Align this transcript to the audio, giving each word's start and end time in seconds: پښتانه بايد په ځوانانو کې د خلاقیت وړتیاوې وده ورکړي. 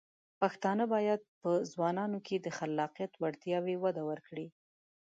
پښتانه 0.39 0.83
بايد 0.93 1.21
په 1.41 1.49
ځوانانو 1.71 2.19
کې 2.27 2.35
د 2.39 2.47
خلاقیت 2.57 3.11
وړتیاوې 3.17 3.75
وده 3.83 4.03
ورکړي. 4.09 4.47